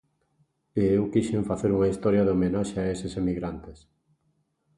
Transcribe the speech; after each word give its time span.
E 0.81 0.83
eu 0.97 1.03
quixen 1.13 1.47
facer 1.51 1.69
unha 1.77 1.91
historia 1.91 2.25
de 2.25 2.33
homenaxe 2.35 2.75
a 2.79 2.89
eses 2.93 3.13
emigrantes. 3.21 3.79